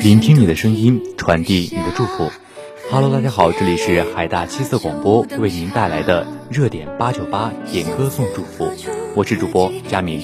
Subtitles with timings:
[0.00, 2.30] 聆听你的声音，传递你的祝福。
[2.90, 8.72] Hello，大家好，这里是海大七色广播为您带来的热点八九八点歌送祝福，
[9.14, 10.22] 我是主播佳明。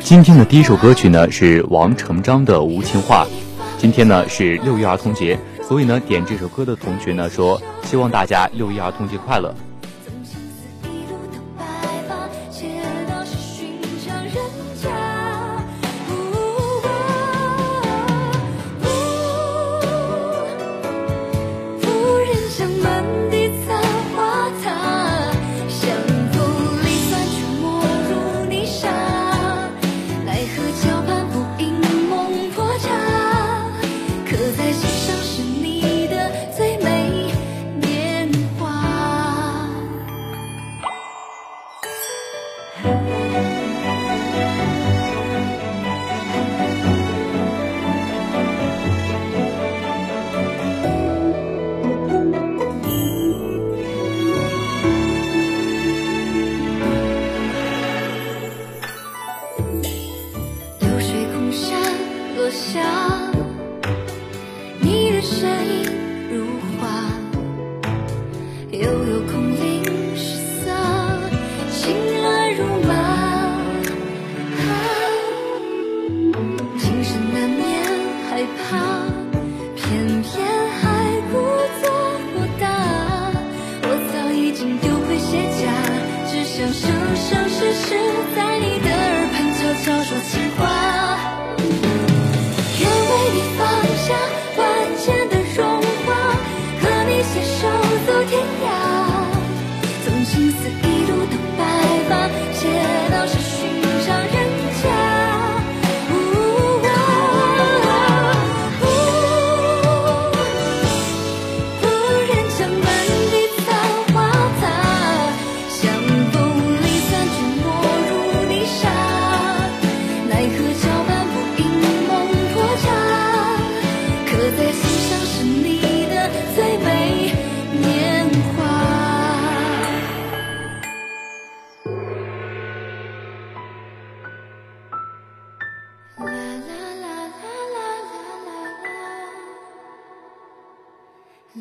[0.00, 3.24] 今天的第一首歌曲呢是王成章的《无情话》。
[3.78, 9.54] 今天呢是六一儿童节，所以呢点这首歌的同学呢说，希望大家六一儿童节快乐。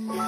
[0.06, 0.27] No.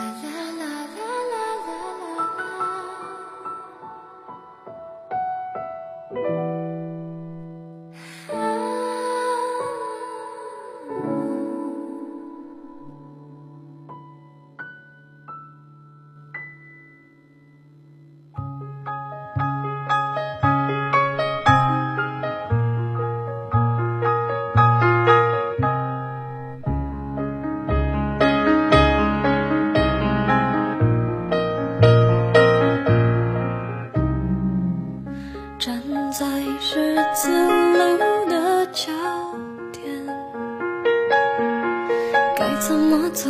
[42.69, 43.27] 怎么走？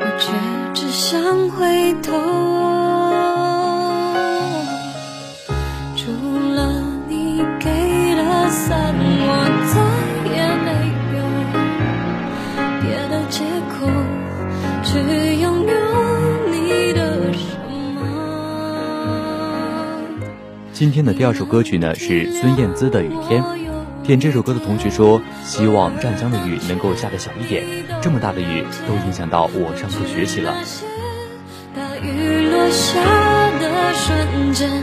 [0.00, 0.32] 我却
[0.74, 2.10] 只想回头。
[5.94, 6.10] 除
[6.56, 7.70] 了你给
[8.16, 9.26] 的伞我
[9.70, 9.78] 再
[10.34, 10.68] 也没
[11.14, 11.22] 有
[12.80, 13.86] 别的借口
[14.82, 14.98] 去
[15.40, 15.72] 拥有
[16.50, 17.54] 你的什
[17.94, 18.02] 么？
[20.72, 23.61] 今天的第二首歌曲呢是孙燕姿的雨天。
[24.04, 27.64] 点这首歌的同学说，希望湛江的雨能够下的小一点，
[28.02, 30.52] 这么大的雨都影响到我上课学习了。
[31.74, 33.00] 大雨落下
[33.60, 34.82] 的瞬间，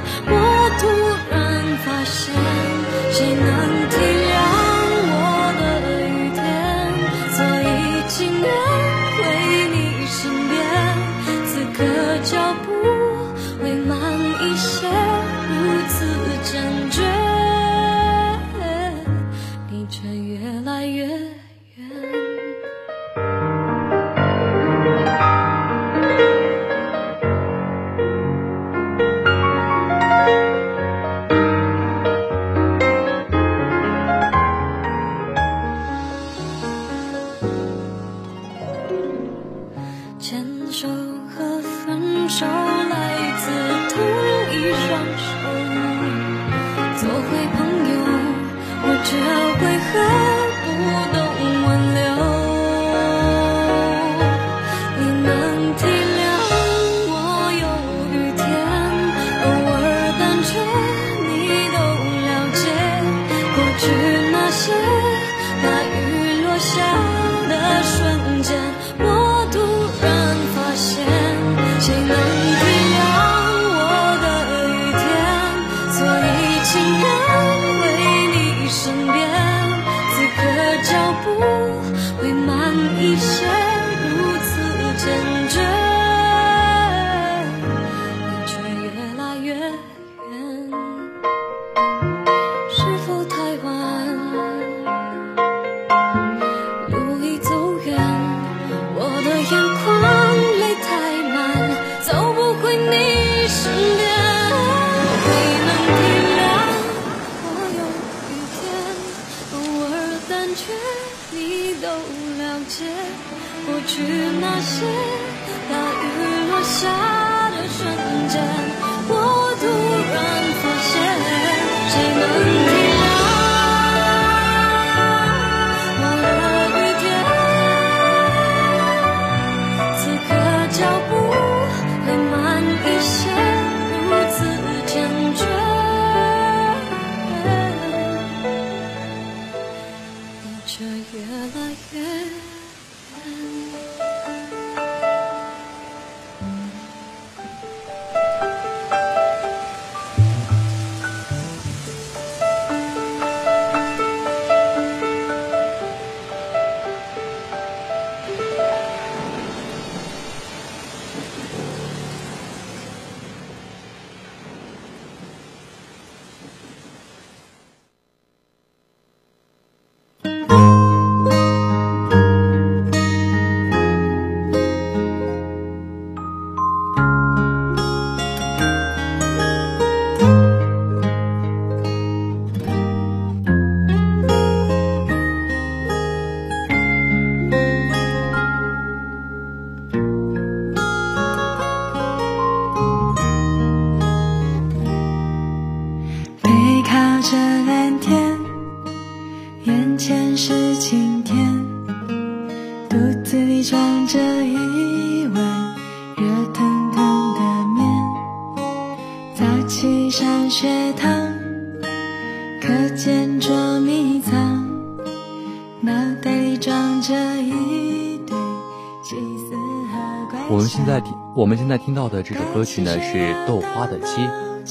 [221.39, 224.21] 我们现在听到的这首歌曲呢，是豆花的《七》。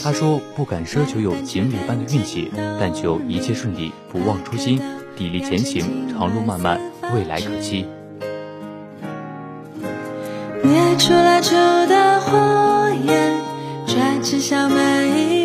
[0.03, 4.79] 他说：“不敢奢求有锦鲤般的运气，但求一切顺利，不忘初心，
[5.17, 6.79] 砥砺前行，长路漫漫，
[7.15, 7.87] 未来可期。”
[11.01, 11.15] 出
[11.87, 12.37] 的火
[13.07, 13.33] 焰，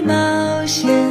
[0.05, 1.02] 冒险。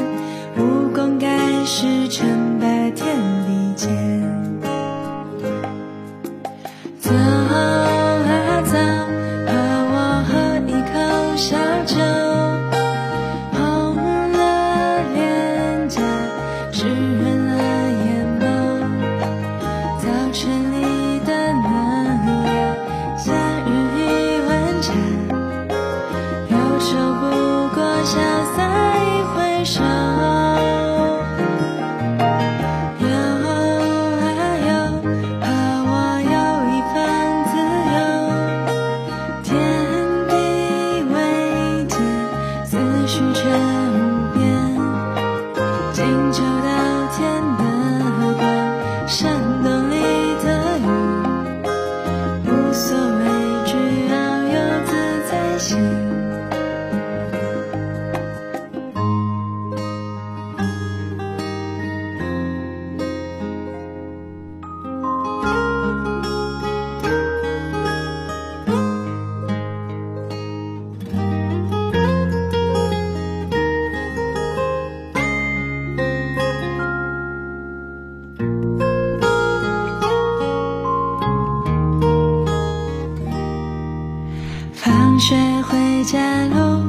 [84.84, 86.82] 放学回家路，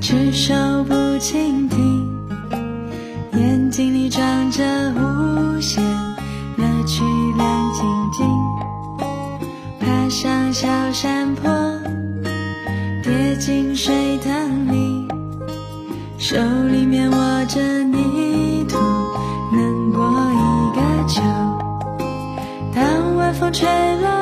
[0.00, 0.54] 举手
[0.84, 2.08] 不蜻蜓，
[3.32, 5.82] 眼睛里装着无限
[6.56, 7.02] 乐趣，
[7.36, 8.28] 亮晶晶。
[9.80, 11.50] 爬上小山坡，
[13.02, 15.08] 跌进水塘里，
[16.16, 16.36] 手
[16.70, 18.78] 里面握着泥土，
[19.52, 21.22] 能过一个秋。
[22.72, 23.66] 当晚风吹
[24.00, 24.17] 落。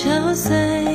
[0.00, 0.89] 憔悴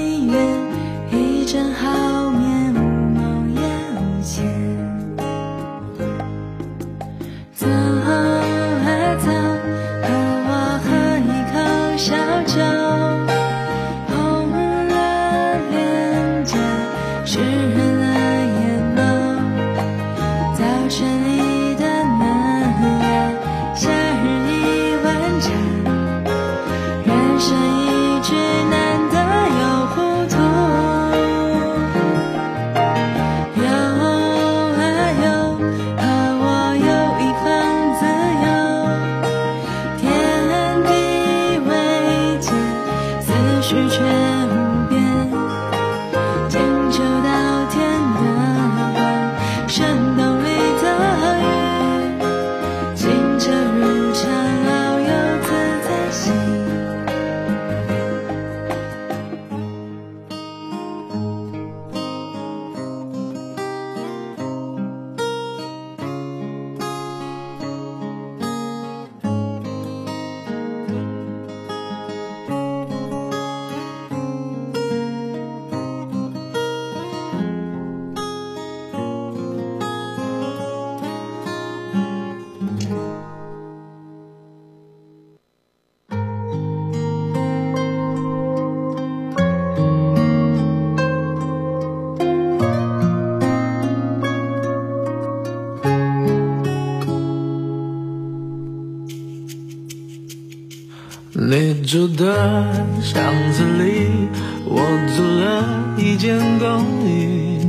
[101.85, 102.65] 住的
[102.99, 103.23] 巷
[103.53, 104.27] 子里，
[104.65, 104.81] 我
[105.15, 107.59] 租了一间公寓，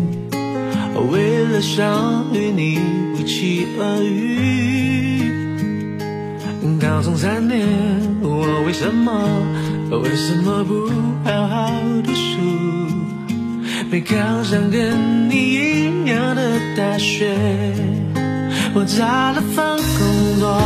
[1.10, 2.80] 为了想与你
[3.14, 5.30] 不期而遇。
[6.80, 7.60] 高中三年，
[8.22, 9.12] 我为什么
[10.02, 10.88] 为什么不
[11.28, 11.70] 好好
[12.02, 12.40] 读书？
[13.90, 17.36] 没考上跟你一样的大学，
[18.74, 20.58] 我找了份工作，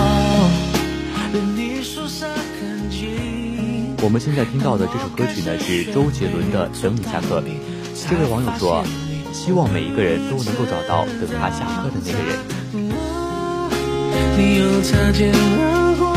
[4.02, 7.40] 我们现在听到的这首歌曲呢，是周杰伦的《等你下课》。
[8.08, 8.82] 这位网友说，
[9.30, 12.38] 希望每一个人都能够找到等他下课的那个人。
[14.38, 16.16] 你又擦肩而过，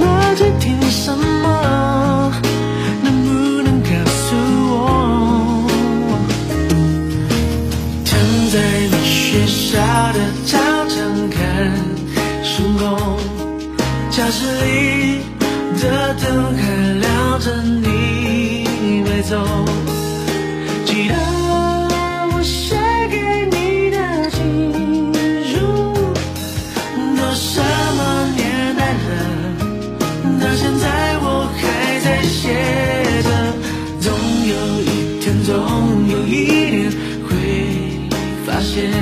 [0.00, 2.32] 那在听什么？
[3.02, 3.28] 能不
[3.60, 4.34] 能告诉
[4.72, 5.68] 我？
[8.06, 8.16] 躺
[8.50, 8.56] 在
[8.88, 9.76] 你学校
[10.14, 10.56] 的操
[10.88, 11.36] 场看
[12.42, 13.20] 星空，
[14.10, 15.20] 教室里
[15.82, 16.13] 的
[19.28, 19.36] 走。
[20.84, 21.14] 记得
[22.34, 22.76] 我写
[23.10, 23.16] 给
[23.50, 25.12] 你的情
[25.44, 25.52] 书，
[27.16, 27.60] 都什
[27.96, 28.00] 么
[28.36, 29.10] 年代了，
[30.40, 30.84] 到现在
[31.22, 31.26] 我
[31.56, 31.62] 还
[32.00, 32.42] 在写
[33.22, 33.28] 着。
[34.00, 34.12] 总
[34.46, 34.52] 有
[34.82, 34.84] 一
[35.20, 35.52] 天，总
[36.08, 36.32] 有一
[36.70, 36.92] 年
[37.26, 37.30] 会
[38.44, 38.92] 发现，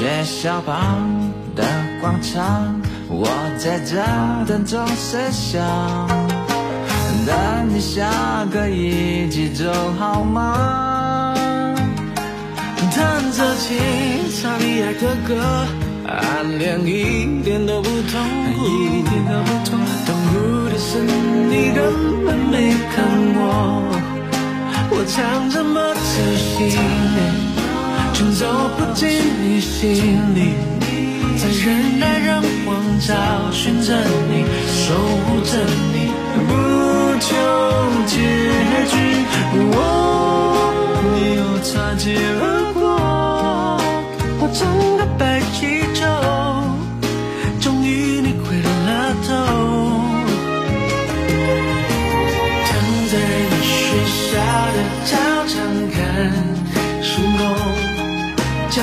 [0.00, 1.62] 学校旁的
[2.00, 3.28] 广场，我
[3.58, 3.96] 在这
[4.46, 5.60] 等钟声响，
[7.26, 7.36] 等
[7.68, 8.08] 你下
[8.50, 11.34] 课一起走好吗？
[12.96, 13.76] 弹着琴，
[14.40, 15.36] 唱你爱的歌，
[16.08, 18.22] 暗恋一点都不痛
[18.56, 19.84] 苦，一点都不痛苦。
[20.06, 23.04] 痛苦的是你根本没看
[23.36, 23.84] 我，
[24.92, 27.49] 我唱这么仔细。
[28.38, 28.46] 走
[28.76, 29.08] 不进
[29.42, 30.54] 你心里，
[31.36, 33.14] 在人来人往找
[33.50, 33.94] 寻着
[34.28, 35.58] 你，守护着
[35.92, 36.10] 你，
[36.46, 36.50] 不
[37.18, 37.28] 求
[38.06, 38.16] 结
[38.90, 38.94] 局。
[39.72, 39.76] 我，
[41.02, 42.80] 你又擦肩而过，
[44.40, 44.60] 我整
[44.96, 46.06] 个白气球，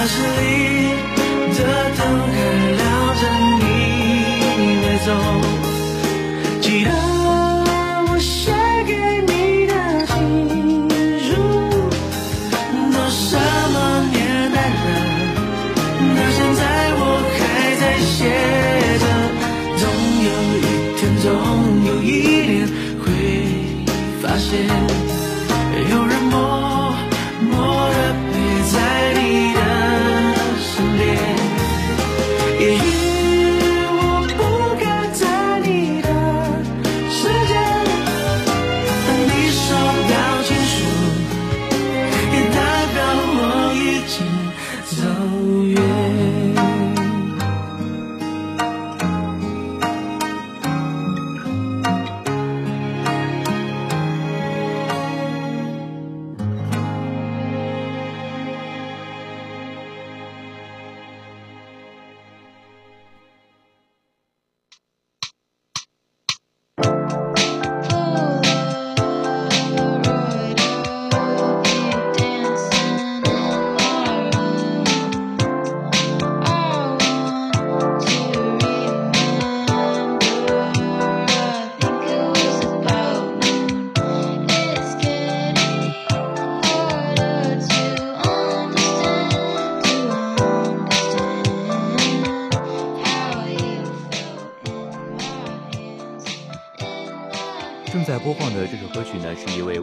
[0.07, 0.23] 室里
[1.53, 1.59] 的
[1.97, 2.35] 灯还
[2.77, 2.81] 亮
[3.19, 3.21] 着，
[4.57, 5.46] 你没走。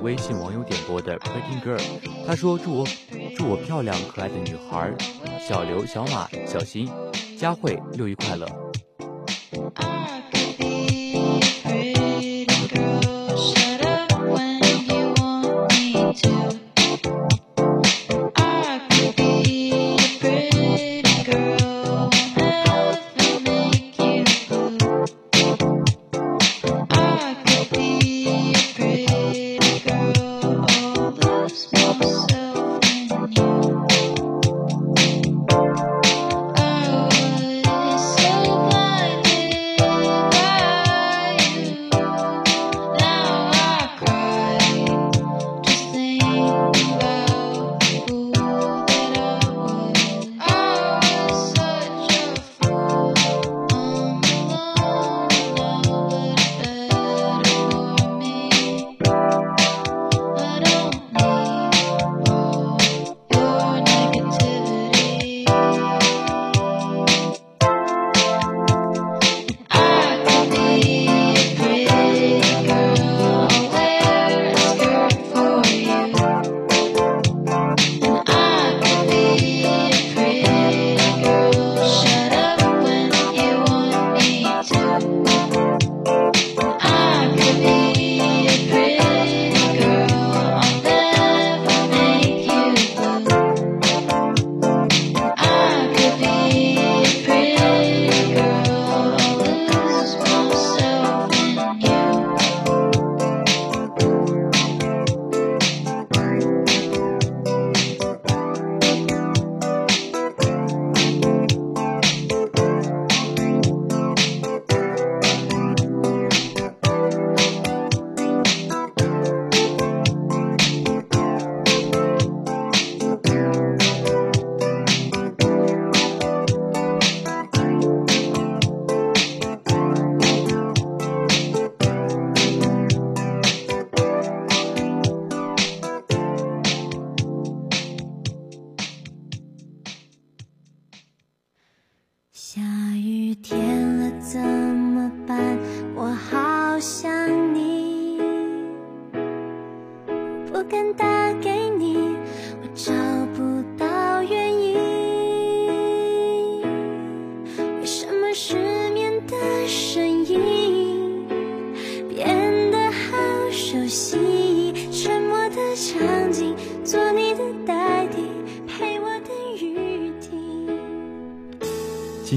[0.05, 1.79] 微信网友点播的《Pretty Girl》。
[2.27, 2.87] 他说：“祝我
[3.35, 4.95] 祝我漂亮可爱的女孩
[5.41, 6.91] 小刘、小马、小新、
[7.39, 8.47] 佳慧六一快乐。”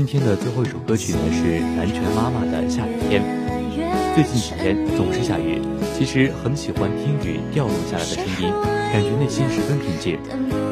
[0.09, 3.21] 今天的最后一首歌曲呢是南拳妈妈的《下雨天》。
[4.15, 5.59] 最近几天总是下雨，
[5.97, 8.49] 其实很喜欢听雨掉落下来的声音，
[8.93, 10.17] 感觉内心十分平静。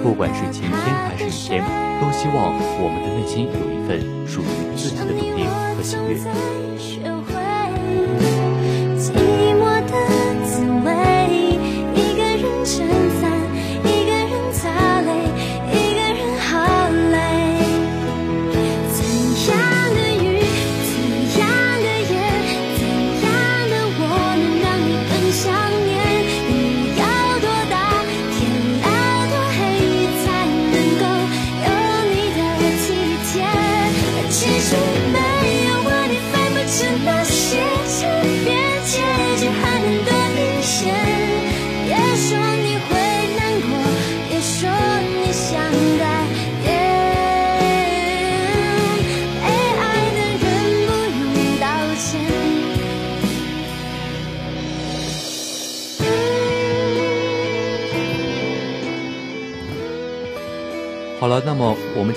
[0.01, 1.61] 不管是晴天还是雨天，
[1.99, 5.45] 都希望我们的内心有一份属于自己的笃定
[5.75, 6.64] 和喜悦。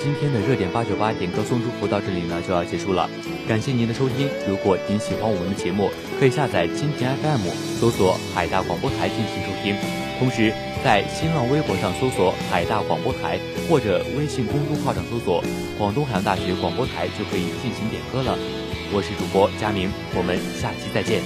[0.01, 3.09] 今天的热点八九八点歌送祝福到这里呢就要结束了，
[3.47, 4.29] 感谢您的收听。
[4.47, 9.75] 如果您喜欢我们的节目，可以下载蜻蜓 FM，搜索海大广播台进行收听。
[10.17, 13.37] 同时，在新浪微博上搜索海大广播台，
[13.69, 15.43] 或者微信公众号上搜索
[15.77, 18.37] 广东海洋大学广播台，就可以进行点歌了。
[18.91, 21.21] 我是主播佳明，我们下期再见。